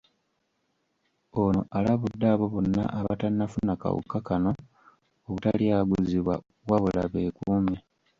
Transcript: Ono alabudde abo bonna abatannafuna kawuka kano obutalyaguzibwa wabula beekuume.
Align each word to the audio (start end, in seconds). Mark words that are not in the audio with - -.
Ono 1.41 1.61
alabudde 1.77 2.25
abo 2.33 2.45
bonna 2.53 2.83
abatannafuna 2.99 3.73
kawuka 3.81 4.17
kano 4.27 4.51
obutalyaguzibwa 5.27 6.33
wabula 6.69 7.03
beekuume. 7.13 7.77